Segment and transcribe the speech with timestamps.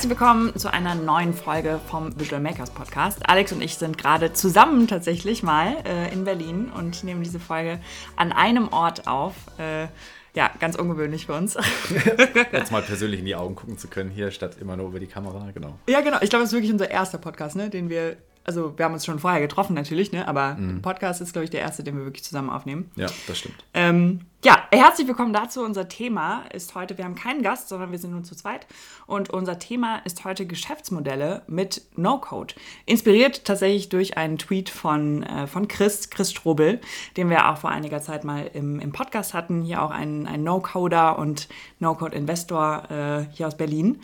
[0.00, 3.18] Herzlich willkommen zu einer neuen Folge vom Visual Makers Podcast.
[3.28, 7.80] Alex und ich sind gerade zusammen tatsächlich mal äh, in Berlin und nehmen diese Folge
[8.16, 9.34] an einem Ort auf.
[9.58, 9.88] Äh,
[10.32, 11.58] ja, ganz ungewöhnlich für uns.
[12.50, 15.06] Jetzt mal persönlich in die Augen gucken zu können hier, statt immer nur über die
[15.06, 15.78] Kamera, genau.
[15.86, 16.16] Ja, genau.
[16.22, 19.04] Ich glaube, das ist wirklich unser erster Podcast, ne, den wir also wir haben uns
[19.04, 20.26] schon vorher getroffen natürlich, ne?
[20.26, 20.82] aber mhm.
[20.82, 22.90] Podcast ist, glaube ich, der erste, den wir wirklich zusammen aufnehmen.
[22.96, 23.56] Ja, das stimmt.
[23.74, 25.62] Ähm, ja, herzlich willkommen dazu.
[25.62, 28.66] Unser Thema ist heute, wir haben keinen Gast, sondern wir sind nur zu zweit.
[29.06, 32.54] Und unser Thema ist heute Geschäftsmodelle mit No-Code.
[32.86, 36.80] Inspiriert tatsächlich durch einen Tweet von, äh, von Chris, Chris Strobel,
[37.18, 39.60] den wir auch vor einiger Zeit mal im, im Podcast hatten.
[39.62, 41.48] Hier auch ein, ein No-Coder und
[41.78, 44.00] No-Code-Investor äh, hier aus Berlin.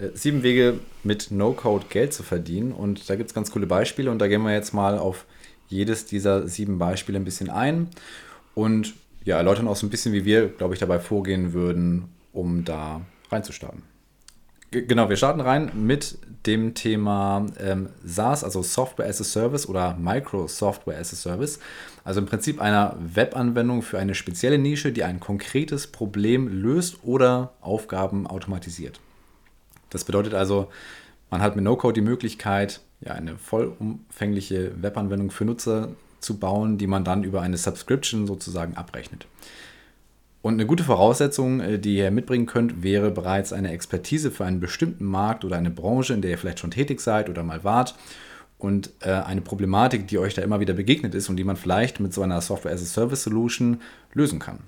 [0.00, 2.72] Äh, sieben Wege mit No-Code Geld zu verdienen.
[2.72, 4.10] Und da gibt es ganz coole Beispiele.
[4.10, 5.26] Und da gehen wir jetzt mal auf
[5.68, 7.88] jedes dieser sieben Beispiele ein bisschen ein
[8.54, 12.64] und ja, erläutern auch so ein bisschen, wie wir, glaube ich, dabei vorgehen würden, um
[12.64, 13.82] da reinzustarten.
[14.70, 19.96] Genau, wir starten rein mit dem Thema ähm, SaaS, also Software as a Service oder
[19.98, 21.58] Microsoftware as a Service.
[22.04, 27.52] Also im Prinzip einer Webanwendung für eine spezielle Nische, die ein konkretes Problem löst oder
[27.60, 29.00] Aufgaben automatisiert.
[29.90, 30.68] Das bedeutet also,
[31.30, 36.86] man hat mit No-Code die Möglichkeit, ja, eine vollumfängliche Webanwendung für Nutzer zu bauen, die
[36.86, 39.26] man dann über eine Subscription sozusagen abrechnet.
[40.40, 44.60] Und eine gute Voraussetzung, äh, die ihr mitbringen könnt, wäre bereits eine Expertise für einen
[44.60, 47.94] bestimmten Markt oder eine Branche, in der ihr vielleicht schon tätig seid oder mal wart.
[48.58, 52.00] Und äh, eine Problematik, die euch da immer wieder begegnet ist und die man vielleicht
[52.00, 53.80] mit so einer Software as a Service Solution
[54.14, 54.58] lösen kann.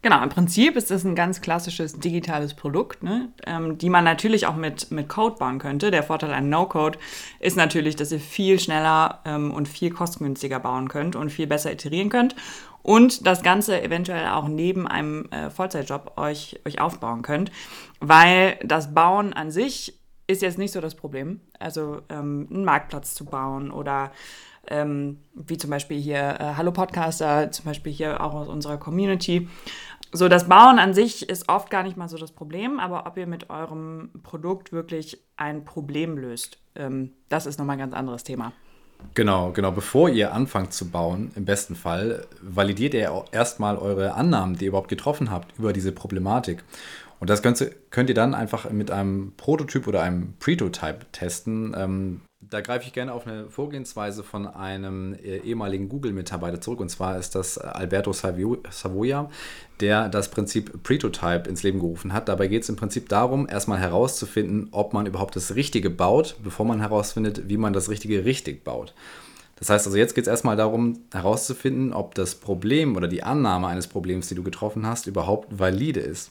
[0.00, 4.46] Genau, im Prinzip ist das ein ganz klassisches digitales Produkt, ne, ähm, die man natürlich
[4.46, 5.90] auch mit, mit Code bauen könnte.
[5.90, 6.98] Der Vorteil an No-Code
[7.40, 11.72] ist natürlich, dass ihr viel schneller ähm, und viel kostengünstiger bauen könnt und viel besser
[11.72, 12.36] iterieren könnt
[12.82, 17.50] und das Ganze eventuell auch neben einem äh, Vollzeitjob euch, euch aufbauen könnt,
[18.00, 21.40] weil das Bauen an sich ist jetzt nicht so das Problem.
[21.58, 24.12] Also ähm, einen Marktplatz zu bauen oder
[24.70, 29.48] ähm, wie zum Beispiel hier äh, Hallo Podcaster, zum Beispiel hier auch aus unserer Community.
[30.12, 33.16] So, das Bauen an sich ist oft gar nicht mal so das Problem, aber ob
[33.18, 38.24] ihr mit eurem Produkt wirklich ein Problem löst, ähm, das ist nochmal ein ganz anderes
[38.24, 38.52] Thema.
[39.14, 39.70] Genau, genau.
[39.70, 44.68] Bevor ihr anfangt zu bauen, im besten Fall, validiert ihr erstmal eure Annahmen, die ihr
[44.68, 46.64] überhaupt getroffen habt über diese Problematik.
[47.20, 52.22] Und das ihr, könnt ihr dann einfach mit einem Prototyp oder einem Pretotype testen.
[52.40, 56.78] Da greife ich gerne auf eine Vorgehensweise von einem äh, ehemaligen Google-Mitarbeiter zurück.
[56.78, 59.28] Und zwar ist das Alberto Savoia,
[59.80, 62.28] der das Prinzip Pretotype ins Leben gerufen hat.
[62.28, 66.64] Dabei geht es im Prinzip darum, erstmal herauszufinden, ob man überhaupt das Richtige baut, bevor
[66.64, 68.94] man herausfindet, wie man das Richtige richtig baut.
[69.56, 73.66] Das heißt also, jetzt geht es erstmal darum, herauszufinden, ob das Problem oder die Annahme
[73.66, 76.30] eines Problems, die du getroffen hast, überhaupt valide ist.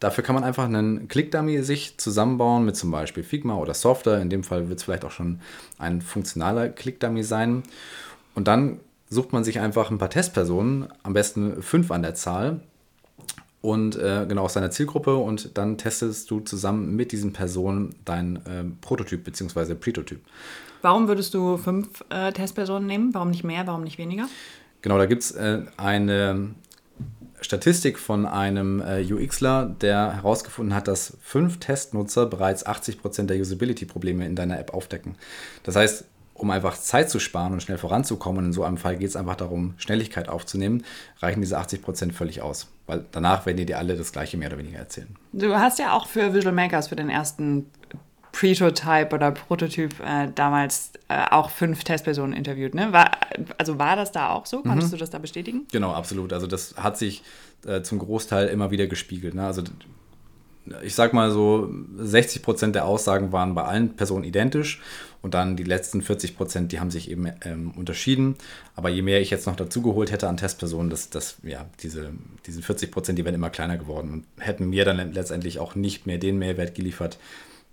[0.00, 4.20] Dafür kann man einfach einen Click-Dummy sich zusammenbauen mit zum Beispiel Figma oder Software.
[4.20, 5.40] In dem Fall wird es vielleicht auch schon
[5.78, 7.62] ein funktionaler Click-Dummy sein.
[8.34, 8.80] Und dann
[9.10, 12.60] sucht man sich einfach ein paar Testpersonen, am besten fünf an der Zahl,
[13.64, 18.36] und äh, genau aus seiner Zielgruppe und dann testest du zusammen mit diesen Personen dein
[18.44, 19.74] äh, Prototyp bzw.
[19.74, 20.20] Pretotyp.
[20.82, 23.14] Warum würdest du fünf äh, Testpersonen nehmen?
[23.14, 23.66] Warum nicht mehr?
[23.66, 24.28] Warum nicht weniger?
[24.82, 26.50] Genau, da gibt es äh, eine
[27.44, 34.26] Statistik von einem äh, UXler, der herausgefunden hat, dass fünf Testnutzer bereits 80% der Usability-Probleme
[34.26, 35.16] in deiner App aufdecken.
[35.62, 39.08] Das heißt, um einfach Zeit zu sparen und schnell voranzukommen, in so einem Fall geht
[39.08, 40.84] es einfach darum, Schnelligkeit aufzunehmen,
[41.20, 42.68] reichen diese 80% völlig aus.
[42.86, 45.14] Weil danach werden dir alle das gleiche mehr oder weniger erzählen.
[45.32, 47.66] Du hast ja auch für Visual Makers für den ersten
[48.34, 52.74] Prototype oder Prototyp äh, damals äh, auch fünf Testpersonen interviewt.
[52.74, 52.92] Ne?
[52.92, 53.12] War,
[53.58, 54.62] also war das da auch so?
[54.62, 54.96] Konntest mhm.
[54.96, 55.66] du das da bestätigen?
[55.70, 56.32] Genau, absolut.
[56.32, 57.22] Also das hat sich
[57.64, 59.34] äh, zum Großteil immer wieder gespiegelt.
[59.34, 59.46] Ne?
[59.46, 59.62] Also
[60.82, 64.82] ich sag mal so, 60 Prozent der Aussagen waren bei allen Personen identisch
[65.22, 68.34] und dann die letzten 40 Prozent, die haben sich eben ähm, unterschieden.
[68.74, 72.10] Aber je mehr ich jetzt noch dazugeholt hätte an Testpersonen, das, das, ja, diese,
[72.46, 76.06] diese 40 Prozent, die wären immer kleiner geworden und hätten mir dann letztendlich auch nicht
[76.06, 77.18] mehr den Mehrwert geliefert,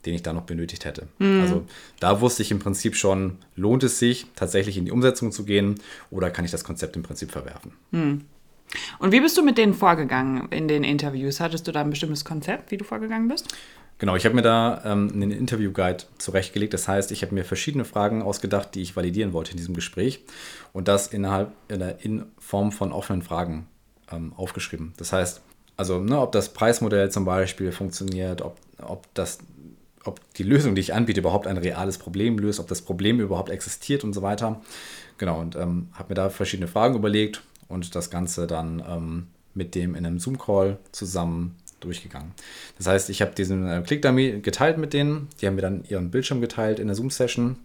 [0.05, 1.07] den ich da noch benötigt hätte.
[1.19, 1.41] Mhm.
[1.41, 1.65] Also
[1.99, 5.75] da wusste ich im Prinzip schon, lohnt es sich tatsächlich in die Umsetzung zu gehen
[6.09, 7.73] oder kann ich das Konzept im Prinzip verwerfen.
[7.91, 8.21] Mhm.
[8.99, 11.39] Und wie bist du mit denen vorgegangen in den Interviews?
[11.39, 13.53] Hattest du da ein bestimmtes Konzept, wie du vorgegangen bist?
[14.01, 16.73] Genau, ich habe mir da ähm, einen Interview-Guide zurechtgelegt.
[16.73, 20.23] Das heißt, ich habe mir verschiedene Fragen ausgedacht, die ich validieren wollte in diesem Gespräch
[20.73, 23.67] und das innerhalb in, Form von offenen Fragen
[24.11, 24.93] ähm, aufgeschrieben.
[24.97, 25.41] Das heißt,
[25.77, 29.37] also ne, ob das Preismodell zum Beispiel funktioniert, ob, ob das
[30.05, 33.49] ob die Lösung, die ich anbiete, überhaupt ein reales Problem löst, ob das Problem überhaupt
[33.49, 34.61] existiert und so weiter.
[35.17, 39.75] Genau, und ähm, habe mir da verschiedene Fragen überlegt und das Ganze dann ähm, mit
[39.75, 42.31] dem in einem Zoom-Call zusammen durchgegangen.
[42.77, 45.27] Das heißt, ich habe diesen äh, Click-Dummy geteilt mit denen.
[45.39, 47.57] Die haben mir dann ihren Bildschirm geteilt in der Zoom-Session.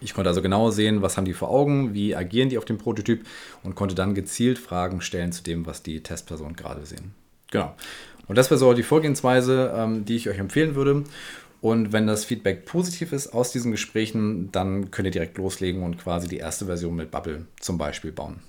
[0.00, 2.78] Ich konnte also genau sehen, was haben die vor Augen, wie agieren die auf dem
[2.78, 3.26] Prototyp
[3.62, 7.14] und konnte dann gezielt Fragen stellen zu dem, was die Testpersonen gerade sehen.
[7.50, 7.74] Genau.
[8.28, 11.04] Und das wäre so die Vorgehensweise, ähm, die ich euch empfehlen würde.
[11.60, 15.98] Und wenn das Feedback positiv ist aus diesen Gesprächen, dann könnt ihr direkt loslegen und
[15.98, 18.40] quasi die erste Version mit Bubble zum Beispiel bauen.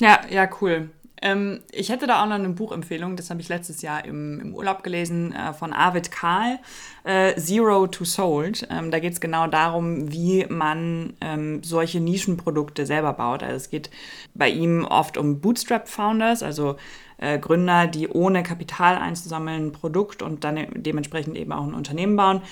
[0.00, 0.90] Ja, ja, cool.
[1.24, 4.54] Ähm, ich hätte da auch noch eine Buchempfehlung, das habe ich letztes Jahr im, im
[4.54, 6.58] Urlaub gelesen, äh, von Arvid Kahl,
[7.04, 8.66] äh, Zero to Sold.
[8.70, 13.44] Ähm, da geht es genau darum, wie man ähm, solche Nischenprodukte selber baut.
[13.44, 13.90] Also es geht
[14.34, 16.76] bei ihm oft um Bootstrap-Founders, also
[17.22, 22.16] äh, Gründer, die ohne Kapital einzusammeln ein Produkt und dann dementsprechend eben auch ein Unternehmen
[22.16, 22.42] bauen.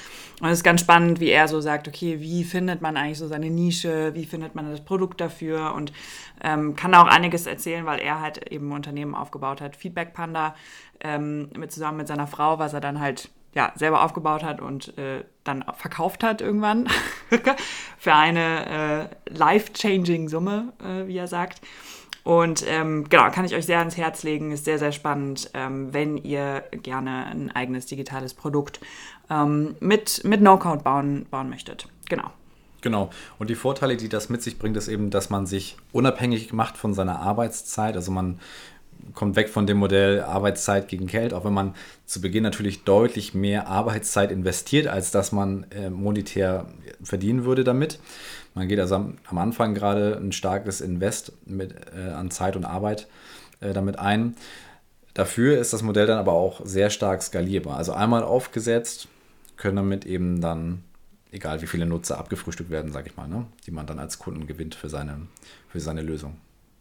[0.40, 3.26] Und es ist ganz spannend, wie er so sagt, okay, wie findet man eigentlich so
[3.26, 5.92] seine Nische, wie findet man das Produkt dafür und
[6.42, 10.54] ähm, kann auch einiges erzählen, weil er halt eben ein Unternehmen aufgebaut hat, Feedback Panda,
[11.00, 14.96] ähm, mit, zusammen mit seiner Frau, was er dann halt ja, selber aufgebaut hat und
[14.96, 16.88] äh, dann verkauft hat irgendwann
[17.98, 21.60] für eine äh, life-changing Summe, äh, wie er sagt.
[22.24, 25.92] Und ähm, genau, kann ich euch sehr ans Herz legen, ist sehr, sehr spannend, ähm,
[25.92, 28.80] wenn ihr gerne ein eigenes digitales Produkt
[29.30, 31.88] ähm, mit, mit No-Code bauen, bauen möchtet.
[32.08, 32.30] Genau.
[32.82, 33.10] Genau.
[33.38, 36.76] Und die Vorteile, die das mit sich bringt, ist eben, dass man sich unabhängig macht
[36.76, 37.94] von seiner Arbeitszeit.
[37.94, 38.40] Also man
[39.14, 41.74] kommt weg von dem Modell Arbeitszeit gegen Geld, auch wenn man
[42.06, 46.66] zu Beginn natürlich deutlich mehr Arbeitszeit investiert, als dass man äh, monetär
[47.02, 47.98] verdienen würde damit.
[48.54, 53.08] Man geht also am, Anfang gerade ein starkes Invest mit, äh, an Zeit und Arbeit
[53.60, 54.36] äh, damit ein.
[55.14, 57.76] Dafür ist das Modell dann aber auch sehr stark skalierbar.
[57.76, 59.08] Also einmal aufgesetzt,
[59.56, 60.82] können damit eben dann,
[61.30, 64.46] egal wie viele Nutzer abgefrühstückt werden, sage ich mal, ne, die man dann als Kunden
[64.46, 65.26] gewinnt für seine,
[65.68, 66.36] für seine Lösung.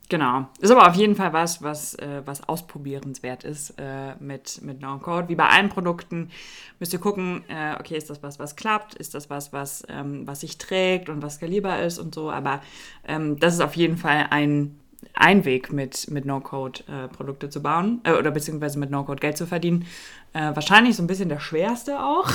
[0.09, 0.47] Genau.
[0.59, 5.29] Ist aber auf jeden Fall was, was, äh, was ausprobierenswert ist äh, mit, mit No-Code.
[5.29, 6.31] Wie bei allen Produkten
[6.79, 8.95] müsst ihr gucken, äh, okay, ist das was, was klappt?
[8.95, 12.31] Ist das was, was, ähm, was sich trägt und was skalierbar ist und so?
[12.31, 12.61] Aber
[13.07, 14.79] ähm, das ist auf jeden Fall ein
[15.13, 19.47] ein Weg, mit, mit No-Code äh, zu bauen äh, oder beziehungsweise mit No-Code Geld zu
[19.47, 19.85] verdienen.
[20.33, 22.29] Äh, wahrscheinlich so ein bisschen der schwerste auch.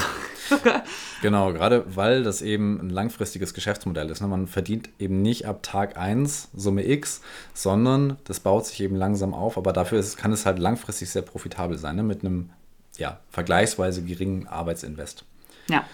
[1.22, 4.20] genau, gerade weil das eben ein langfristiges Geschäftsmodell ist.
[4.20, 4.28] Ne?
[4.28, 7.20] Man verdient eben nicht ab Tag 1 Summe X,
[7.52, 9.56] sondern das baut sich eben langsam auf.
[9.56, 12.02] Aber dafür ist, kann es halt langfristig sehr profitabel sein, ne?
[12.02, 12.50] mit einem
[12.96, 15.24] ja, vergleichsweise geringen Arbeitsinvest.
[15.68, 15.84] Ja,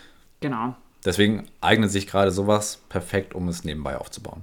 [0.41, 0.75] genau.
[1.05, 4.43] Deswegen eignet sich gerade sowas perfekt, um es nebenbei aufzubauen.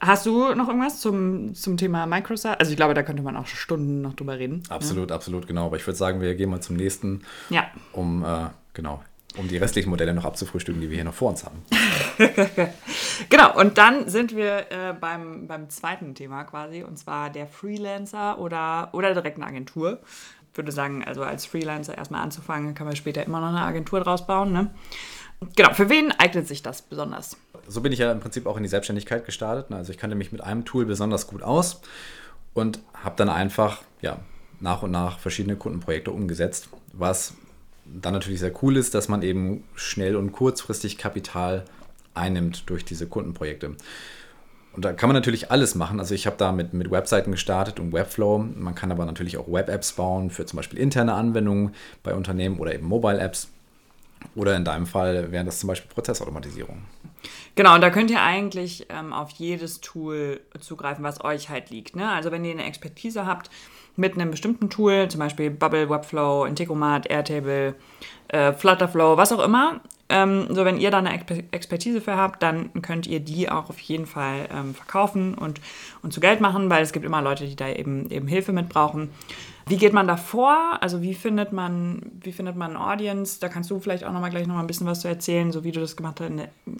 [0.00, 2.60] Hast du noch irgendwas zum, zum Thema Microsoft?
[2.60, 4.62] Also ich glaube, da könnte man auch Stunden noch drüber reden.
[4.68, 4.70] Ne?
[4.70, 5.16] Absolut, ja.
[5.16, 5.66] absolut, genau.
[5.66, 7.66] Aber ich würde sagen, wir gehen mal zum nächsten, ja.
[7.92, 9.02] um äh, genau,
[9.36, 11.62] um die restlichen Modelle noch abzufrühstücken, die wir hier noch vor uns haben.
[13.28, 18.38] genau, und dann sind wir äh, beim, beim zweiten Thema quasi, und zwar der Freelancer
[18.38, 20.00] oder, oder direkt eine Agentur.
[20.52, 24.00] Ich würde sagen, also als Freelancer erstmal anzufangen, kann man später immer noch eine Agentur
[24.00, 24.52] draus bauen.
[24.52, 24.70] Ne?
[25.54, 27.36] Genau, für wen eignet sich das besonders?
[27.66, 29.72] So bin ich ja im Prinzip auch in die Selbstständigkeit gestartet.
[29.72, 31.80] Also ich kannte mich mit einem Tool besonders gut aus
[32.54, 34.18] und habe dann einfach ja,
[34.60, 37.34] nach und nach verschiedene Kundenprojekte umgesetzt, was
[37.84, 41.64] dann natürlich sehr cool ist, dass man eben schnell und kurzfristig Kapital
[42.14, 43.76] einnimmt durch diese Kundenprojekte.
[44.74, 45.98] Und da kann man natürlich alles machen.
[45.98, 48.38] Also ich habe da mit, mit Webseiten gestartet und Webflow.
[48.38, 52.74] Man kann aber natürlich auch Web-Apps bauen für zum Beispiel interne Anwendungen bei Unternehmen oder
[52.74, 53.48] eben Mobile-Apps.
[54.34, 56.82] Oder in deinem Fall wären das zum Beispiel Prozessautomatisierung.
[57.54, 61.96] Genau, und da könnt ihr eigentlich ähm, auf jedes Tool zugreifen, was euch halt liegt.
[61.96, 62.08] Ne?
[62.08, 63.50] Also wenn ihr eine Expertise habt
[63.96, 67.74] mit einem bestimmten Tool, zum Beispiel Bubble, Webflow, Integromat, Airtable,
[68.28, 71.12] äh, Flutterflow, was auch immer, ähm, so wenn ihr da eine
[71.50, 75.60] Expertise für habt, dann könnt ihr die auch auf jeden Fall ähm, verkaufen und,
[76.02, 78.68] und zu Geld machen, weil es gibt immer Leute, die da eben, eben Hilfe mit
[78.68, 79.10] brauchen.
[79.66, 80.78] Wie geht man da vor?
[80.80, 83.38] Also wie findet man, wie findet man eine Audience?
[83.38, 85.52] Da kannst du vielleicht auch noch mal gleich noch mal ein bisschen was zu erzählen,
[85.52, 86.22] so wie du das gemacht,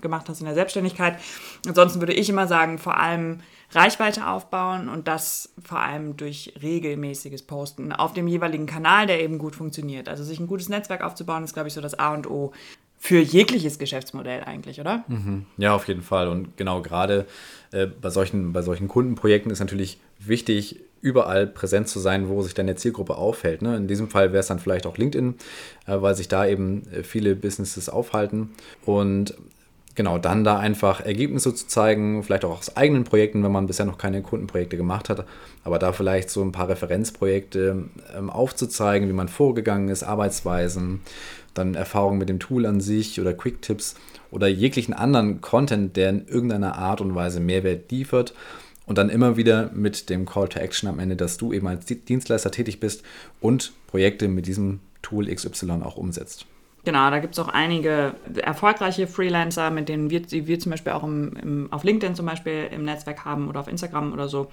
[0.00, 1.18] gemacht hast in der Selbstständigkeit.
[1.66, 3.40] Ansonsten würde ich immer sagen, vor allem
[3.72, 9.36] Reichweite aufbauen und das vor allem durch regelmäßiges Posten auf dem jeweiligen Kanal, der eben
[9.36, 10.08] gut funktioniert.
[10.08, 12.52] Also sich ein gutes Netzwerk aufzubauen, ist, glaube ich, so das A und O
[12.98, 15.04] für jegliches Geschäftsmodell eigentlich, oder?
[15.08, 15.46] Mhm.
[15.56, 16.28] Ja, auf jeden Fall.
[16.28, 17.26] Und genau gerade
[17.70, 22.54] äh, bei, solchen, bei solchen Kundenprojekten ist natürlich wichtig, überall präsent zu sein, wo sich
[22.54, 23.62] deine Zielgruppe aufhält.
[23.62, 23.76] Ne?
[23.76, 25.34] In diesem Fall wäre es dann vielleicht auch LinkedIn,
[25.86, 28.50] äh, weil sich da eben äh, viele Businesses aufhalten.
[28.84, 29.34] Und
[29.94, 33.86] genau, dann da einfach Ergebnisse zu zeigen, vielleicht auch aus eigenen Projekten, wenn man bisher
[33.86, 35.24] noch keine Kundenprojekte gemacht hat,
[35.64, 37.84] aber da vielleicht so ein paar Referenzprojekte
[38.16, 41.00] ähm, aufzuzeigen, wie man vorgegangen ist, Arbeitsweisen,
[41.54, 43.94] dann Erfahrungen mit dem Tool an sich oder Quick-Tipps
[44.30, 48.34] oder jeglichen anderen Content, der in irgendeiner Art und Weise Mehrwert liefert
[48.86, 51.86] Und dann immer wieder mit dem Call to Action am Ende, dass du eben als
[51.86, 53.02] Dienstleister tätig bist
[53.40, 56.46] und Projekte mit diesem Tool XY auch umsetzt.
[56.84, 60.92] Genau, da gibt es auch einige erfolgreiche Freelancer, mit denen wir, die wir zum Beispiel
[60.92, 64.50] auch im, im, auf LinkedIn zum Beispiel im Netzwerk haben oder auf Instagram oder so.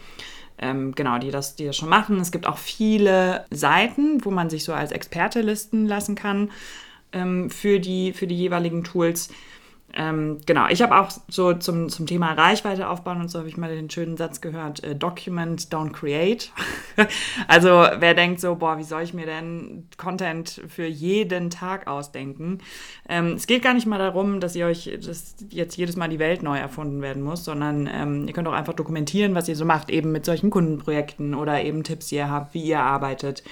[0.58, 2.20] Ähm, genau, die das, die das schon machen.
[2.20, 6.50] Es gibt auch viele Seiten, wo man sich so als Experte listen lassen kann
[7.16, 9.30] ähm, für, die, für die jeweiligen Tools.
[9.98, 13.56] Ähm, genau, ich habe auch so zum, zum Thema Reichweite aufbauen und so habe ich
[13.56, 16.52] mal den schönen Satz gehört, äh, Document, don't create.
[17.48, 22.60] also wer denkt so, boah, wie soll ich mir denn Content für jeden Tag ausdenken?
[23.08, 26.20] Ähm, es geht gar nicht mal darum, dass ihr euch, dass jetzt jedes Mal die
[26.20, 29.64] Welt neu erfunden werden muss, sondern ähm, ihr könnt auch einfach dokumentieren, was ihr so
[29.64, 33.44] macht, eben mit solchen Kundenprojekten oder eben Tipps, die ihr habt, wie ihr arbeitet.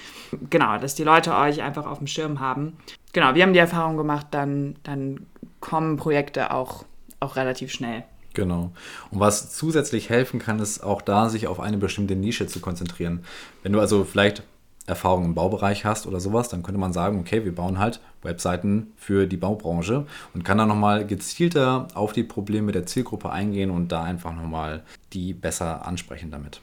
[0.50, 2.76] Genau, dass die Leute euch einfach auf dem Schirm haben.
[3.14, 5.26] Genau, wir haben die Erfahrung gemacht, dann, dann
[5.60, 6.84] kommen Projekte auch,
[7.20, 8.02] auch relativ schnell.
[8.34, 8.72] Genau.
[9.10, 13.24] Und was zusätzlich helfen kann, ist auch da, sich auf eine bestimmte Nische zu konzentrieren.
[13.62, 14.42] Wenn du also vielleicht
[14.86, 18.92] Erfahrung im Baubereich hast oder sowas, dann könnte man sagen, okay, wir bauen halt Webseiten
[18.96, 23.92] für die Baubranche und kann dann nochmal gezielter auf die Probleme der Zielgruppe eingehen und
[23.92, 26.60] da einfach nochmal die besser ansprechen damit.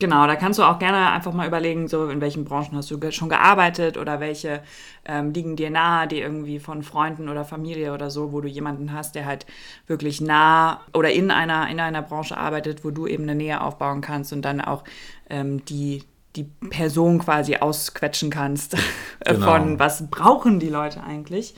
[0.00, 3.12] Genau, da kannst du auch gerne einfach mal überlegen, so in welchen Branchen hast du
[3.12, 4.60] schon gearbeitet oder welche
[5.04, 8.92] ähm, liegen dir nahe, die irgendwie von Freunden oder Familie oder so, wo du jemanden
[8.92, 9.46] hast, der halt
[9.86, 14.00] wirklich nah oder in einer, in einer Branche arbeitet, wo du eben eine Nähe aufbauen
[14.00, 14.82] kannst und dann auch
[15.30, 16.02] ähm, die,
[16.34, 18.76] die Person quasi ausquetschen kannst
[19.24, 19.46] genau.
[19.46, 21.54] von was brauchen die Leute eigentlich.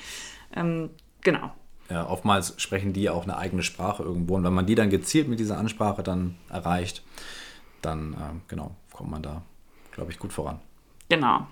[0.54, 0.90] Ähm,
[1.22, 1.52] genau.
[1.88, 5.26] Ja, oftmals sprechen die auch eine eigene Sprache irgendwo und wenn man die dann gezielt
[5.26, 7.02] mit dieser Ansprache dann erreicht,
[7.82, 8.16] dann äh,
[8.48, 9.42] genau, kommt man da,
[9.92, 10.60] glaube ich, gut voran.
[11.08, 11.46] Genau.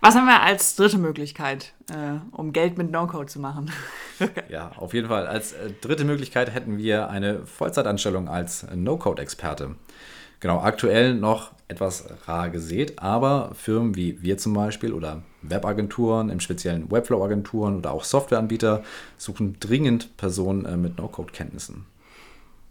[0.00, 3.70] Was haben wir als dritte Möglichkeit, äh, um Geld mit No-Code zu machen?
[4.48, 5.26] ja, auf jeden Fall.
[5.26, 9.76] Als äh, dritte Möglichkeit hätten wir eine Vollzeitanstellung als No-Code-Experte.
[10.40, 16.40] Genau, aktuell noch etwas rar gesät, aber Firmen wie wir zum Beispiel oder Webagenturen, im
[16.40, 18.84] speziellen Webflow-Agenturen oder auch Softwareanbieter
[19.16, 21.86] suchen dringend Personen äh, mit No-Code-Kenntnissen.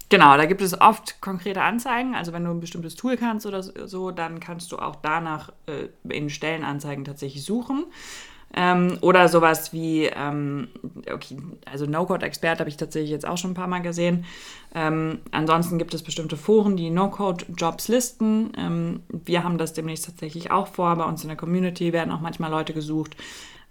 [0.09, 2.15] Genau, da gibt es oft konkrete Anzeigen.
[2.15, 5.87] Also wenn du ein bestimmtes Tool kannst oder so, dann kannst du auch danach äh,
[6.09, 7.85] in Stellenanzeigen tatsächlich suchen.
[8.57, 10.69] Ähm, oder sowas wie, ähm,
[11.11, 14.23] okay, also No-Code-Expert habe ich tatsächlich jetzt auch schon ein paar Mal gesehen.
[14.73, 18.53] Ähm, ansonsten gibt es bestimmte Foren, die No-Code-Jobs listen.
[18.57, 20.95] Ähm, wir haben das demnächst tatsächlich auch vor.
[20.95, 23.17] Bei uns in der Community werden auch manchmal Leute gesucht,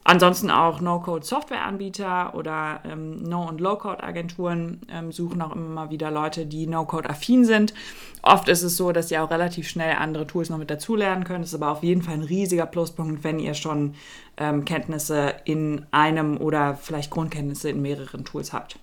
[0.06, 6.66] Ansonsten auch No-Code-Software-Anbieter oder ähm, No- und Low-Code-Agenturen ähm, suchen auch immer wieder Leute, die
[6.66, 7.72] No-Code-affin sind.
[8.20, 11.40] Oft ist es so, dass sie auch relativ schnell andere Tools noch mit dazulernen können.
[11.40, 13.94] Das ist aber auf jeden Fall ein riesiger Pluspunkt, wenn ihr schon
[14.36, 18.78] ähm, Kenntnisse in einem oder vielleicht Grundkenntnisse in mehreren Tools habt.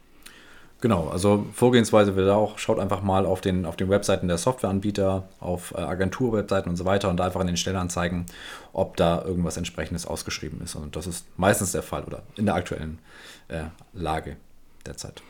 [0.82, 5.28] Genau, also Vorgehensweise wird auch, schaut einfach mal auf den, auf den Webseiten der Softwareanbieter,
[5.40, 8.26] auf äh, Agenturwebseiten und so weiter und einfach in den Stellenanzeigen,
[8.74, 10.74] ob da irgendwas entsprechendes ausgeschrieben ist.
[10.74, 12.98] Und das ist meistens der Fall oder in der aktuellen
[13.48, 14.38] äh, Lage
[14.84, 15.22] derzeit.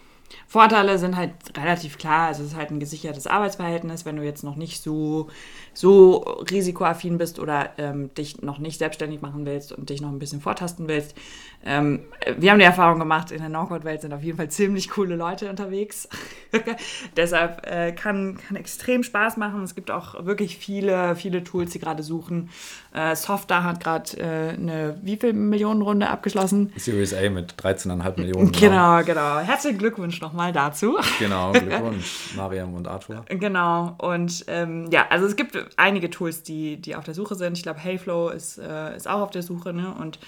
[0.48, 2.28] Vorteile sind halt relativ klar.
[2.28, 5.30] Also es ist halt ein gesichertes Arbeitsverhältnis, wenn du jetzt noch nicht so,
[5.74, 6.18] so
[6.50, 10.42] risikoaffin bist oder ähm, dich noch nicht selbstständig machen willst und dich noch ein bisschen
[10.42, 11.16] vortasten willst.
[11.64, 12.02] Ähm,
[12.38, 15.50] wir haben die Erfahrung gemacht, in der No-Code-Welt sind auf jeden Fall ziemlich coole Leute
[15.50, 16.08] unterwegs.
[17.18, 19.64] Deshalb äh, kann, kann extrem Spaß machen.
[19.64, 22.50] Es gibt auch wirklich viele, viele Tools, die gerade suchen.
[22.94, 26.74] Äh, Softer hat gerade äh, eine wie viel Millionen Runde abgeschlossen?
[26.76, 28.52] Series A mit 13,5 Millionen.
[28.62, 29.40] Genau, genau.
[29.40, 30.98] Herzlichen Glückwunsch nochmal dazu.
[31.20, 33.26] Genau, Glückwunsch, Mariam und Arthur.
[33.28, 37.58] Genau, und ähm, ja, also es gibt einige Tools, die, die auf der Suche sind.
[37.58, 39.94] Ich glaube, Heyflow ist, äh, ist auch auf der Suche, ne?
[40.00, 40.20] Und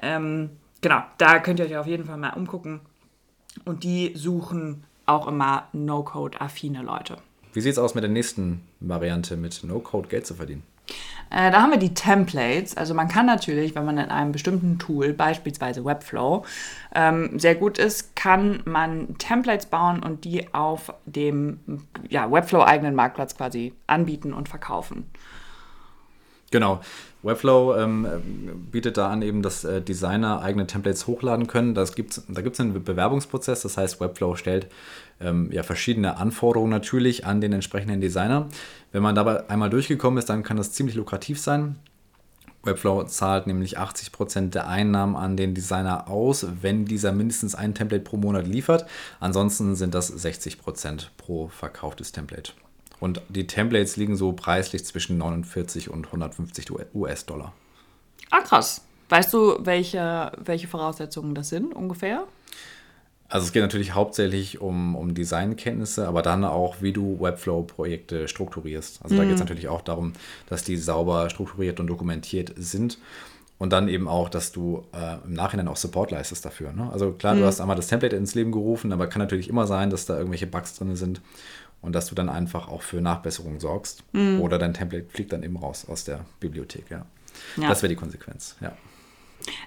[0.00, 0.50] ähm,
[0.82, 2.80] genau, da könnt ihr euch auf jeden Fall mal umgucken.
[3.64, 7.16] Und die suchen auch immer No-Code-affine Leute.
[7.54, 10.62] Wie sieht es aus mit der nächsten Variante, mit No-Code Geld zu verdienen?
[11.30, 12.76] Äh, da haben wir die Templates.
[12.76, 16.44] Also man kann natürlich, wenn man in einem bestimmten Tool, beispielsweise Webflow,
[16.94, 21.60] ähm, sehr gut ist, kann man Templates bauen und die auf dem
[22.10, 25.10] ja, Webflow-eigenen Marktplatz quasi anbieten und verkaufen.
[26.50, 26.80] Genau.
[27.22, 28.06] Webflow ähm,
[28.70, 31.74] bietet da an, eben, dass äh, Designer eigene Templates hochladen können.
[31.74, 34.68] Das gibt's, da gibt es einen Bewerbungsprozess, das heißt, Webflow stellt
[35.20, 38.48] ähm, ja, verschiedene Anforderungen natürlich an den entsprechenden Designer.
[38.90, 41.76] Wenn man dabei einmal durchgekommen ist, dann kann das ziemlich lukrativ sein.
[42.64, 48.04] Webflow zahlt nämlich 80% der Einnahmen an den Designer aus, wenn dieser mindestens ein Template
[48.04, 48.86] pro Monat liefert.
[49.18, 52.52] Ansonsten sind das 60% pro verkauftes Template.
[53.02, 57.52] Und die Templates liegen so preislich zwischen 49 und 150 US-Dollar.
[58.30, 58.82] Ah, krass.
[59.08, 62.28] Weißt du, welche, welche Voraussetzungen das sind ungefähr?
[63.28, 69.00] Also es geht natürlich hauptsächlich um, um Designkenntnisse, aber dann auch, wie du Webflow-Projekte strukturierst.
[69.02, 69.18] Also mhm.
[69.18, 70.12] da geht es natürlich auch darum,
[70.48, 72.98] dass die sauber strukturiert und dokumentiert sind.
[73.58, 76.72] Und dann eben auch, dass du äh, im Nachhinein auch Support leistest dafür.
[76.72, 76.88] Ne?
[76.92, 77.40] Also klar, mhm.
[77.40, 80.16] du hast einmal das Template ins Leben gerufen, aber kann natürlich immer sein, dass da
[80.16, 81.20] irgendwelche Bugs drin sind
[81.82, 84.04] und dass du dann einfach auch für Nachbesserungen sorgst.
[84.12, 84.40] Mhm.
[84.40, 86.90] Oder dein Template fliegt dann eben raus aus der Bibliothek.
[86.90, 87.04] Ja.
[87.56, 87.68] ja.
[87.68, 88.72] Das wäre die Konsequenz, ja.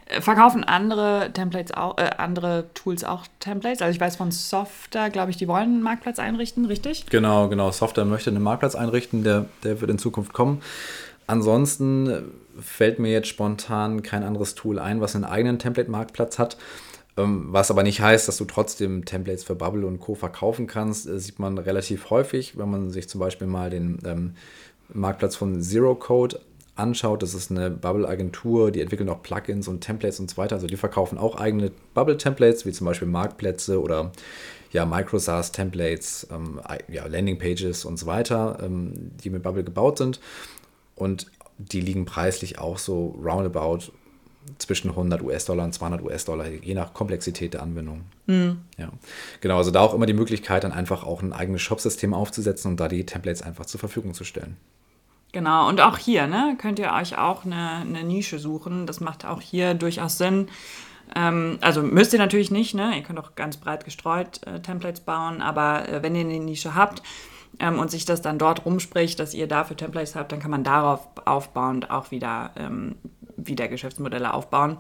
[0.05, 3.81] Äh, verkaufen andere Templates auch, äh, andere Tools auch Templates?
[3.81, 7.05] Also ich weiß von Software, glaube ich, die wollen einen Marktplatz einrichten, richtig?
[7.07, 7.71] Genau, genau.
[7.71, 10.61] Software möchte einen Marktplatz einrichten, der, der wird in Zukunft kommen.
[11.27, 12.31] Ansonsten
[12.61, 16.57] fällt mir jetzt spontan kein anderes Tool ein, was einen eigenen Template-Marktplatz hat.
[17.17, 20.15] Ähm, was aber nicht heißt, dass du trotzdem Templates für Bubble und Co.
[20.15, 21.07] verkaufen kannst.
[21.07, 24.33] Das sieht man relativ häufig, wenn man sich zum Beispiel mal den ähm,
[24.93, 26.39] Marktplatz von Zero Code
[26.75, 30.55] anschaut, das ist eine Bubble-Agentur, die entwickeln auch Plugins und Templates und so weiter.
[30.55, 34.11] Also die verkaufen auch eigene Bubble-Templates, wie zum Beispiel Marktplätze oder
[34.71, 40.19] ja, Microsoft-Templates, ähm, ja, Landing-Pages und so weiter, ähm, die mit Bubble gebaut sind.
[40.95, 43.91] Und die liegen preislich auch so roundabout
[44.57, 48.01] zwischen 100 US-Dollar und 200 US-Dollar, je nach Komplexität der Anwendung.
[48.27, 48.61] Mhm.
[48.77, 48.89] Ja,
[49.41, 49.57] genau.
[49.57, 52.87] Also da auch immer die Möglichkeit, dann einfach auch ein eigenes Shop-System aufzusetzen und da
[52.87, 54.57] die Templates einfach zur Verfügung zu stellen.
[55.31, 58.87] Genau, und auch hier ne, könnt ihr euch auch eine, eine Nische suchen.
[58.87, 60.47] Das macht auch hier durchaus Sinn.
[61.13, 62.95] Ähm, also müsst ihr natürlich nicht, ne?
[62.95, 66.73] ihr könnt auch ganz breit gestreut äh, Templates bauen, aber äh, wenn ihr eine Nische
[66.73, 67.03] habt
[67.59, 70.63] ähm, und sich das dann dort rumspricht, dass ihr dafür Templates habt, dann kann man
[70.63, 72.95] darauf aufbauend auch wieder, ähm,
[73.37, 74.77] wieder Geschäftsmodelle aufbauen.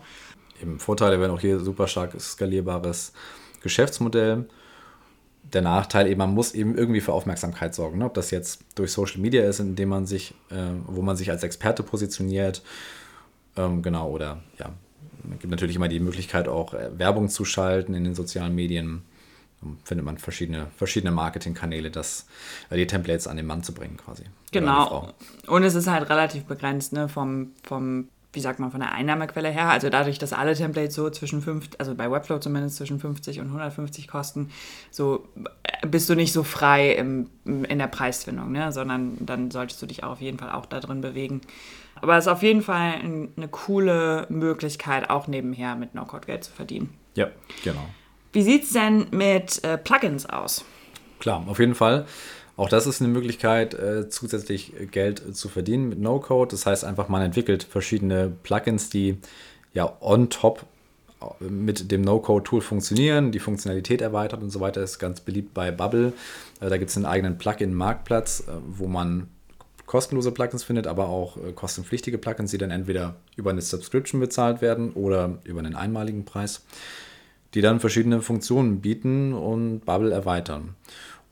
[0.61, 3.13] Eben Vorteile wären auch hier super stark skalierbares
[3.61, 4.45] Geschäftsmodell
[5.53, 7.99] der Nachteil eben, man muss eben irgendwie für Aufmerksamkeit sorgen.
[7.99, 8.05] Ne?
[8.05, 10.55] Ob das jetzt durch Social Media ist, indem man sich, äh,
[10.87, 12.63] wo man sich als Experte positioniert,
[13.55, 14.71] ähm, genau, oder ja,
[15.31, 19.03] es gibt natürlich immer die Möglichkeit, auch äh, Werbung zu schalten in den sozialen Medien.
[19.61, 22.27] Dann findet man verschiedene, verschiedene Marketingkanäle, das,
[22.69, 24.23] äh, die Templates an den Mann zu bringen, quasi.
[24.51, 25.13] Genau.
[25.47, 29.49] Und es ist halt relativ begrenzt, ne, vom, vom wie sagt man, von der Einnahmequelle
[29.49, 29.69] her.
[29.69, 33.47] Also dadurch, dass alle Templates so zwischen 5, also bei Webflow zumindest zwischen 50 und
[33.47, 34.51] 150 kosten,
[34.91, 35.27] so
[35.63, 38.71] äh, bist du nicht so frei im, in der Preisfindung, ne?
[38.71, 41.41] sondern dann solltest du dich auch auf jeden Fall auch da drin bewegen.
[42.01, 42.95] Aber es ist auf jeden Fall
[43.37, 46.93] eine coole Möglichkeit, auch nebenher mit No-Code Geld zu verdienen.
[47.15, 47.29] Ja,
[47.63, 47.85] genau.
[48.33, 50.65] Wie sieht es denn mit äh, Plugins aus?
[51.19, 52.05] Klar, auf jeden Fall.
[52.57, 56.51] Auch das ist eine Möglichkeit, äh, zusätzlich Geld zu verdienen mit No-Code.
[56.51, 59.17] Das heißt einfach, man entwickelt verschiedene Plugins, die
[59.73, 60.65] ja on top
[61.21, 64.81] äh, mit dem No-Code-Tool funktionieren, die Funktionalität erweitert und so weiter.
[64.81, 66.13] Das ist ganz beliebt bei Bubble.
[66.61, 69.27] Äh, da gibt es einen eigenen Plugin-Marktplatz, äh, wo man
[69.85, 74.61] kostenlose Plugins findet, aber auch äh, kostenpflichtige Plugins, die dann entweder über eine Subscription bezahlt
[74.61, 76.63] werden oder über einen einmaligen Preis,
[77.53, 80.75] die dann verschiedene Funktionen bieten und Bubble erweitern.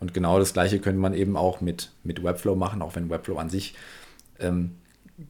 [0.04, 3.38] Und genau das gleiche könnte man eben auch mit, mit Webflow machen, auch wenn Webflow
[3.38, 3.74] an sich
[4.38, 4.72] ähm,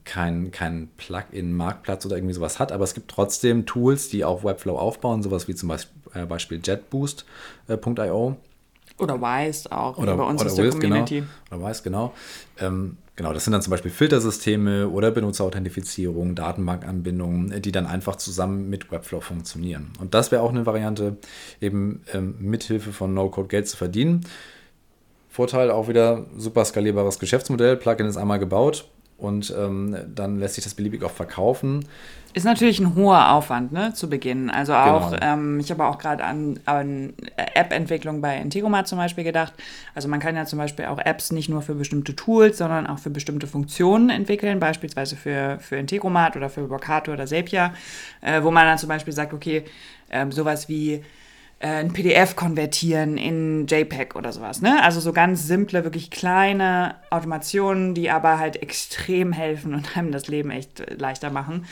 [0.04, 4.76] kein, kein Plugin-Marktplatz oder irgendwie sowas hat, aber es gibt trotzdem Tools, die auf Webflow
[4.76, 8.38] aufbauen, sowas wie zum äh, Beispiel JetBoost.io.
[8.98, 10.96] Oder Wise auch, oder, bei uns oder ist der Wiz, genau.
[10.96, 11.24] Community.
[11.50, 12.14] Genau, oder Wise, genau.
[12.60, 18.72] Ähm, genau, das sind dann zum Beispiel Filtersysteme oder Benutzerauthentifizierung, Datenbankanbindungen, die dann einfach zusammen
[18.72, 19.94] mit Webflow funktionieren.
[20.00, 21.18] Und das wäre auch eine Variante,
[21.62, 24.26] eben ähm, mithilfe von No-Code Geld zu verdienen.
[25.34, 27.76] Vorteil auch wieder super skalierbares Geschäftsmodell.
[27.76, 31.88] Plugin ist einmal gebaut und ähm, dann lässt sich das beliebig auch verkaufen.
[32.36, 34.52] Ist natürlich ein hoher Aufwand ne, zu Beginn.
[34.52, 35.24] Also auch, genau.
[35.24, 39.54] ähm, ich habe auch gerade an, an App-Entwicklung bei Integromat zum Beispiel gedacht.
[39.96, 43.00] Also man kann ja zum Beispiel auch Apps nicht nur für bestimmte Tools, sondern auch
[43.00, 47.74] für bestimmte Funktionen entwickeln, beispielsweise für, für Integromat oder für Workato oder Zapier,
[48.22, 49.64] äh, wo man dann zum Beispiel sagt, okay,
[50.12, 51.04] ähm, sowas wie
[51.68, 54.62] ein PDF konvertieren in JPEG oder sowas.
[54.62, 54.84] Ne?
[54.84, 60.28] Also so ganz simple, wirklich kleine Automationen, die aber halt extrem helfen und einem das
[60.28, 61.66] Leben echt leichter machen.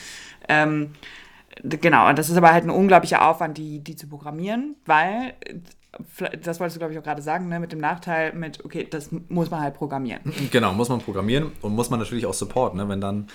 [0.47, 0.91] Ähm,
[1.63, 5.33] genau, und das ist aber halt ein unglaublicher Aufwand, die, die zu programmieren, weil
[6.41, 9.09] das wolltest du, glaube ich, auch gerade sagen, ne, mit dem Nachteil mit, okay, das
[9.27, 10.21] muss man halt programmieren.
[10.51, 12.77] Genau, muss man programmieren und muss man natürlich auch supporten.
[12.77, 12.87] Ne?
[12.87, 13.27] Wenn dann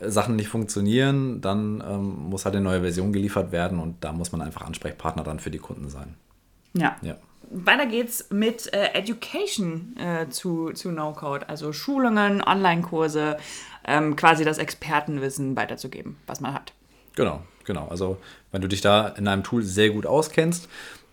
[0.00, 4.32] Sachen nicht funktionieren, dann ähm, muss halt eine neue Version geliefert werden und da muss
[4.32, 6.14] man einfach Ansprechpartner dann für die Kunden sein.
[6.74, 6.96] Ja.
[7.02, 7.16] ja.
[7.50, 13.38] Weiter geht's mit äh, Education äh, zu, zu No-Code, also Schulungen, Online-Kurse,
[13.86, 16.72] ähm, quasi das Expertenwissen weiterzugeben, was man hat.
[17.16, 17.88] Genau, genau.
[17.88, 18.18] Also
[18.52, 20.68] wenn du dich da in einem Tool sehr gut auskennst,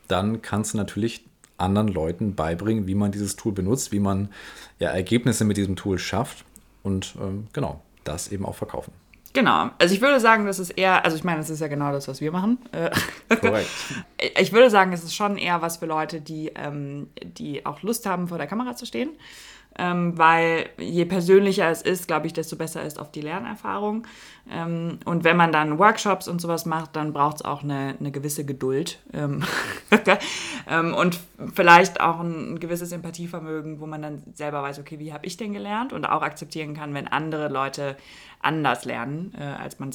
[0.08, 1.26] dann kannst du natürlich
[1.58, 4.30] anderen Leuten beibringen, wie man dieses Tool benutzt, wie man
[4.80, 6.44] ja, Ergebnisse mit diesem Tool schafft.
[6.84, 8.94] Und ähm, genau, das eben auch verkaufen.
[9.36, 9.70] Genau.
[9.80, 12.08] Also ich würde sagen, das ist eher, also ich meine, das ist ja genau das,
[12.08, 12.58] was wir machen.
[12.72, 12.90] Äh,
[13.36, 13.70] Korrekt.
[14.40, 18.06] ich würde sagen, es ist schon eher was für Leute, die, ähm, die auch Lust
[18.06, 19.10] haben, vor der Kamera zu stehen.
[19.78, 24.08] Ähm, weil je persönlicher es ist, glaube ich, desto besser ist auf die Lernerfahrung.
[24.50, 28.12] Ähm, und wenn man dann Workshops und sowas macht, dann braucht es auch eine, eine
[28.12, 29.44] gewisse Geduld ähm,
[30.70, 31.20] ähm und
[31.54, 35.52] vielleicht auch ein, gewisses Empathievermögen, wo man dann selber weiß, okay, wie habe ich denn
[35.52, 37.98] gelernt und auch akzeptieren kann, wenn andere Leute
[38.42, 39.92] anders lernen äh, als, man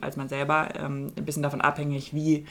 [0.00, 0.68] als man selber.
[0.76, 2.46] Ähm, ein bisschen davon abhängig, wie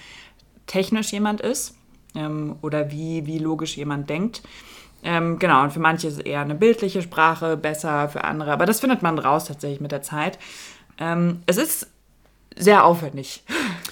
[0.68, 1.78] technisch jemand ist
[2.16, 4.44] ähm, oder wie, wie logisch jemand denkt.
[5.04, 8.66] Ähm, genau, und für manche ist es eher eine bildliche Sprache besser, für andere, aber
[8.66, 10.40] das findet man raus tatsächlich mit der Zeit.
[10.98, 11.88] Ähm, es ist
[12.56, 13.44] sehr aufwendig.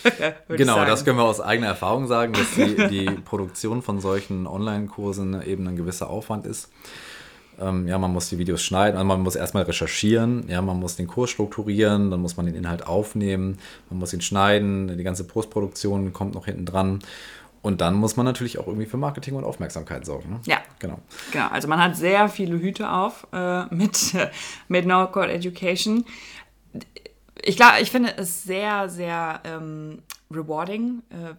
[0.48, 5.42] genau, das können wir aus eigener Erfahrung sagen, dass die, die Produktion von solchen Online-Kursen
[5.44, 6.70] eben ein gewisser Aufwand ist.
[7.60, 10.96] Ähm, ja, man muss die Videos schneiden, also man muss erstmal recherchieren, ja, man muss
[10.96, 15.26] den Kurs strukturieren, dann muss man den Inhalt aufnehmen, man muss ihn schneiden, die ganze
[15.26, 17.00] Postproduktion kommt noch hinten dran.
[17.62, 20.32] Und dann muss man natürlich auch irgendwie für Marketing und Aufmerksamkeit sorgen.
[20.32, 20.40] Ne?
[20.46, 20.58] Ja.
[20.80, 21.00] Genau.
[21.32, 21.48] Genau.
[21.50, 24.16] Also man hat sehr viele Hüte auf äh, mit,
[24.68, 26.06] mit No-Code Education.
[27.44, 31.04] Ich glaube, ich finde es sehr, sehr ähm, rewarding.
[31.10, 31.36] Äh,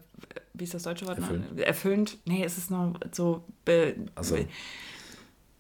[0.54, 1.18] wie ist das deutsche Wort?
[1.18, 1.60] Erfüllend.
[1.60, 2.18] Erfüllend.
[2.26, 4.46] Nee, es ist noch so be also, be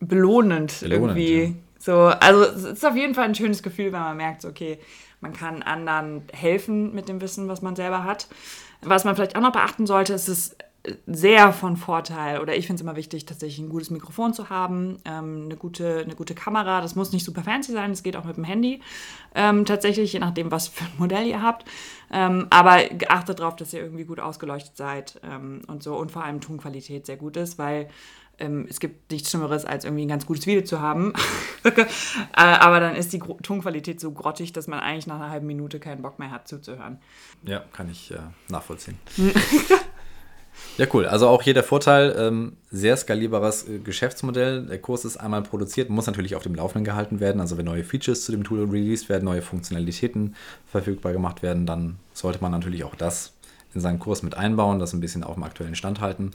[0.00, 1.42] belohnend, belohnend, irgendwie.
[1.42, 1.52] Ja.
[1.78, 4.78] So, also es ist auf jeden Fall ein schönes Gefühl, wenn man merkt, okay,
[5.20, 8.28] man kann anderen helfen mit dem Wissen, was man selber hat.
[8.82, 10.56] Was man vielleicht auch noch beachten sollte, ist es
[11.06, 14.98] sehr von Vorteil, oder ich finde es immer wichtig, tatsächlich ein gutes Mikrofon zu haben,
[15.04, 16.80] ähm, eine, gute, eine gute Kamera.
[16.80, 18.80] Das muss nicht super fancy sein, das geht auch mit dem Handy.
[19.34, 21.68] Ähm, tatsächlich, je nachdem, was für ein Modell ihr habt.
[22.10, 26.24] Ähm, aber achtet darauf, dass ihr irgendwie gut ausgeleuchtet seid ähm, und so und vor
[26.24, 27.88] allem Tonqualität sehr gut ist, weil
[28.42, 31.12] ähm, es gibt nichts Schlimmeres, als irgendwie ein ganz gutes Video zu haben.
[31.64, 31.84] äh,
[32.34, 35.80] aber dann ist die Gro Tonqualität so grottig, dass man eigentlich nach einer halben Minute
[35.80, 36.98] keinen Bock mehr hat zuzuhören.
[37.44, 38.98] Ja, kann ich äh, nachvollziehen.
[40.76, 41.06] ja, cool.
[41.06, 44.66] Also auch hier der Vorteil, ähm, sehr skalierbares äh, Geschäftsmodell.
[44.66, 47.40] Der Kurs ist einmal produziert, muss natürlich auf dem Laufenden gehalten werden.
[47.40, 50.34] Also wenn neue Features zu dem Tool released werden, neue Funktionalitäten
[50.66, 53.34] verfügbar gemacht werden, dann sollte man natürlich auch das
[53.74, 56.32] in seinen Kurs mit einbauen, das ein bisschen auf dem aktuellen Stand halten.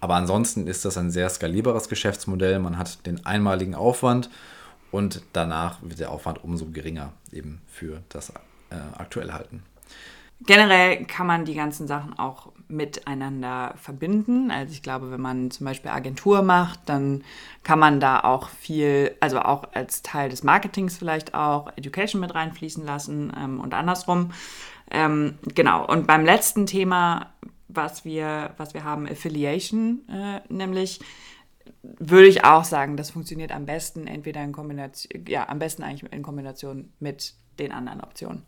[0.00, 2.58] Aber ansonsten ist das ein sehr skalierbares Geschäftsmodell.
[2.58, 4.30] Man hat den einmaligen Aufwand
[4.90, 9.62] und danach wird der Aufwand umso geringer eben für das äh, aktuelle Halten.
[10.46, 14.52] Generell kann man die ganzen Sachen auch miteinander verbinden.
[14.52, 17.24] Also ich glaube, wenn man zum Beispiel Agentur macht, dann
[17.64, 22.34] kann man da auch viel, also auch als Teil des Marketings vielleicht auch Education mit
[22.34, 24.30] reinfließen lassen ähm, und andersrum.
[24.92, 25.84] Ähm, genau.
[25.84, 27.32] Und beim letzten Thema
[27.68, 31.00] was wir, was wir haben, Affiliation, äh, nämlich
[31.82, 36.10] würde ich auch sagen, das funktioniert am besten entweder in Kombination, ja, am besten eigentlich
[36.12, 38.42] in Kombination mit den anderen Optionen.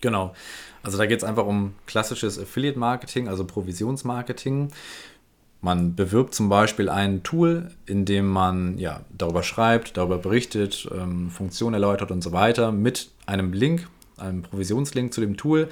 [0.00, 0.34] Genau.
[0.82, 4.70] Also da geht es einfach um klassisches Affiliate-Marketing, also Provisionsmarketing.
[5.62, 11.30] Man bewirbt zum Beispiel ein Tool, in dem man ja, darüber schreibt, darüber berichtet, ähm,
[11.30, 15.70] Funktionen erläutert und so weiter, mit einem Link, einem Provisionslink zu dem Tool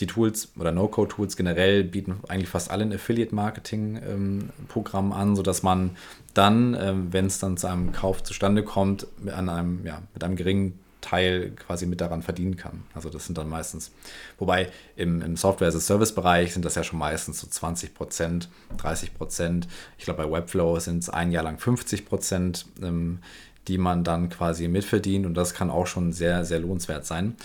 [0.00, 5.96] die Tools oder No-Code-Tools generell bieten eigentlich fast alle ein Affiliate-Marketing-Programm an, sodass man
[6.34, 10.36] dann, ähm, wenn es dann zu einem Kauf zustande kommt, mit einem, ja, mit einem
[10.36, 12.82] geringen Teil quasi mit daran verdienen kann.
[12.92, 13.92] Also das sind dann meistens,
[14.38, 19.68] wobei im, im Software-as-a-Service-Bereich sind das ja schon meistens so 20 Prozent, 30 Prozent.
[19.96, 23.20] Ich glaube, bei Webflow sind es ein Jahr lang 50 Prozent, ähm,
[23.68, 27.36] die man dann quasi mitverdient und das kann auch schon sehr, sehr lohnenswert sein.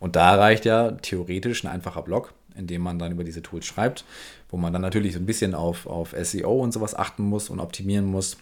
[0.00, 3.66] Und da reicht ja theoretisch ein einfacher Blog, in dem man dann über diese Tools
[3.66, 4.04] schreibt,
[4.48, 7.60] wo man dann natürlich so ein bisschen auf, auf SEO und sowas achten muss und
[7.60, 8.38] optimieren muss,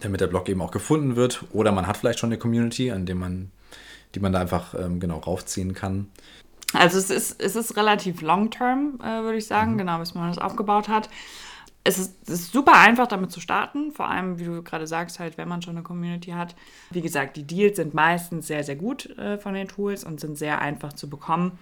[0.00, 1.44] damit der Blog eben auch gefunden wird.
[1.52, 3.50] Oder man hat vielleicht schon eine Community, an dem man,
[4.14, 6.06] die man da einfach ähm, genau raufziehen kann.
[6.72, 9.78] Also es ist, es ist relativ long-term, äh, würde ich sagen, mhm.
[9.78, 11.10] genau, bis man das aufgebaut hat
[11.90, 13.92] es ist, es ist, super einfach, damit zu starten.
[13.92, 16.54] Vor allem, wie du gerade sagst, halt, wenn man schon eine Community hat.
[16.90, 20.38] Wie gesagt, die Deals sind meistens sehr, sehr gut äh, von den Tools und sind
[20.38, 21.58] sehr einfach zu bekommen.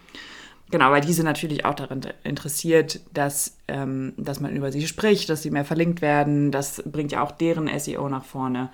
[0.71, 5.43] Genau, weil diese natürlich auch daran interessiert, dass, ähm, dass man über sie spricht, dass
[5.43, 6.53] sie mehr verlinkt werden.
[6.53, 8.71] Das bringt ja auch deren SEO nach vorne.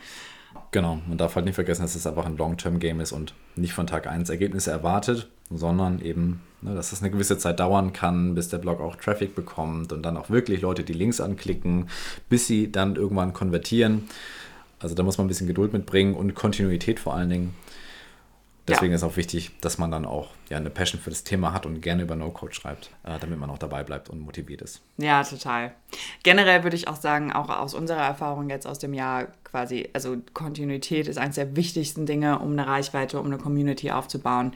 [0.72, 3.86] Genau, man darf halt nicht vergessen, dass es einfach ein Long-Term-Game ist und nicht von
[3.86, 8.48] Tag 1 Ergebnisse erwartet, sondern eben, ne, dass es eine gewisse Zeit dauern kann, bis
[8.48, 11.88] der Blog auch Traffic bekommt und dann auch wirklich Leute die Links anklicken,
[12.28, 14.08] bis sie dann irgendwann konvertieren.
[14.80, 17.54] Also da muss man ein bisschen Geduld mitbringen und Kontinuität vor allen Dingen.
[18.66, 18.96] Deswegen ja.
[18.96, 21.82] ist auch wichtig, dass man dann auch ja, eine Passion für das Thema hat und
[21.82, 24.80] gerne über No-Code schreibt, äh, damit man auch dabei bleibt und motiviert ist.
[24.96, 25.74] Ja, total.
[26.22, 30.16] Generell würde ich auch sagen, auch aus unserer Erfahrung jetzt aus dem Jahr quasi, also
[30.32, 34.54] Kontinuität ist eines der wichtigsten Dinge, um eine Reichweite, um eine Community aufzubauen.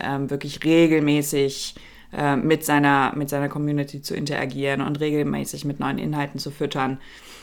[0.00, 1.76] Ähm, wirklich regelmäßig
[2.16, 6.98] äh, mit, seiner, mit seiner Community zu interagieren und regelmäßig mit neuen Inhalten zu füttern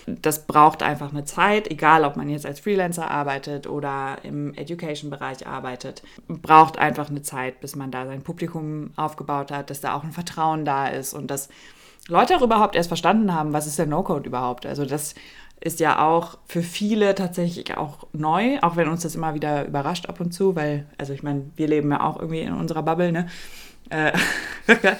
[0.06, 5.48] das braucht einfach eine Zeit, egal ob man jetzt als Freelancer arbeitet oder im Education-Bereich
[5.48, 6.04] arbeitet.
[6.28, 10.12] Braucht einfach eine Zeit, bis man da sein Publikum aufgebaut hat, dass da auch ein
[10.12, 11.50] Vertrauen da ist und dass
[12.08, 14.66] Leute auch überhaupt erst verstanden haben, was ist der No-Code überhaupt.
[14.66, 15.16] Also das
[15.62, 20.08] ist ja auch für viele tatsächlich auch neu, auch wenn uns das immer wieder überrascht
[20.08, 23.14] ab und zu, weil, also ich meine, wir leben ja auch irgendwie in unserer Bubble,
[23.14, 23.28] ne?
[23.89, 24.12] Äh,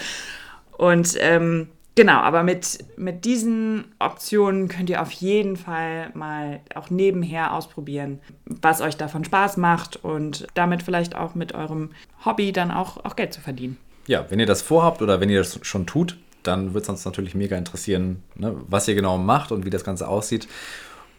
[0.78, 6.89] und ähm, Genau, aber mit, mit diesen Optionen könnt ihr auf jeden Fall mal auch
[6.89, 11.91] nebenher ausprobieren, was euch davon Spaß macht und damit vielleicht auch mit eurem
[12.26, 13.78] Hobby dann auch, auch Geld zu verdienen.
[14.08, 17.06] Ja, wenn ihr das vorhabt oder wenn ihr das schon tut, dann würde es uns
[17.06, 20.48] natürlich mega interessieren, ne, was ihr genau macht und wie das Ganze aussieht.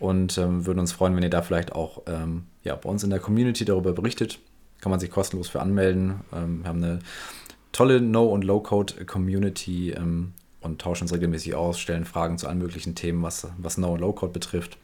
[0.01, 3.11] Und ähm, würden uns freuen, wenn ihr da vielleicht auch ähm, ja, bei uns in
[3.11, 4.41] der Community darüber berichtet.
[4.81, 6.21] Kann man sich kostenlos für anmelden.
[6.35, 6.99] Ähm, wir haben eine
[7.75, 10.33] tolle No- und Low-Code-Community ähm,
[10.63, 14.01] und tauschen uns regelmäßig aus, stellen Fragen zu allen möglichen Themen, was, was No- und
[14.01, 14.79] Low-Code betrifft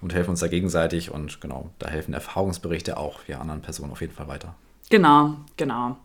[0.00, 1.12] und helfen uns da gegenseitig.
[1.12, 4.54] Und genau, da helfen Erfahrungsberichte auch ja, anderen Personen auf jeden Fall weiter.
[4.88, 5.96] Genau, genau.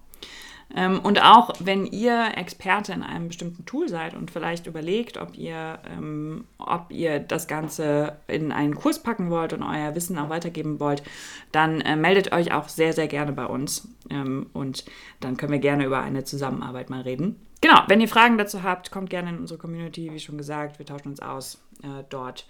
[0.74, 5.38] Ähm, und auch wenn ihr Experte in einem bestimmten Tool seid und vielleicht überlegt, ob
[5.38, 10.30] ihr, ähm, ob ihr das Ganze in einen Kurs packen wollt und euer Wissen auch
[10.30, 11.04] weitergeben wollt,
[11.52, 13.88] dann äh, meldet euch auch sehr, sehr gerne bei uns.
[14.10, 14.86] Ähm, und
[15.20, 17.40] dann können wir gerne über eine Zusammenarbeit mal reden.
[17.62, 20.80] Genau, wenn ihr Fragen dazu habt, kommt gerne in unsere Community, wie schon gesagt.
[20.80, 22.48] Wir tauschen uns aus äh, dort.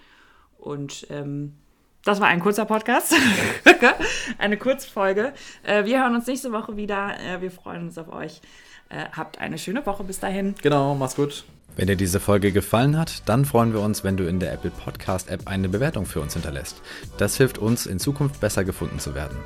[0.58, 1.54] Und ähm,
[2.06, 3.14] das war ein kurzer Podcast,
[4.38, 5.34] eine Kurzfolge.
[5.64, 7.16] Äh, wir hören uns nächste Woche wieder.
[7.20, 8.42] Äh, wir freuen uns auf euch.
[8.90, 10.56] Äh, habt eine schöne Woche bis dahin.
[10.62, 11.44] Genau, mach's gut.
[11.76, 14.72] Wenn dir diese Folge gefallen hat, dann freuen wir uns, wenn du in der Apple
[14.72, 16.82] Podcast App eine Bewertung für uns hinterlässt.
[17.18, 19.38] Das hilft uns, in Zukunft besser gefunden zu werden.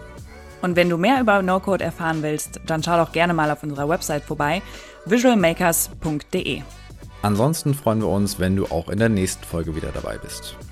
[0.62, 3.88] Und wenn du mehr über No-Code erfahren willst, dann schau doch gerne mal auf unserer
[3.88, 4.62] Website vorbei,
[5.06, 6.62] visualmakers.de.
[7.22, 10.58] Ansonsten freuen wir uns, wenn du auch in der nächsten Folge wieder dabei bist.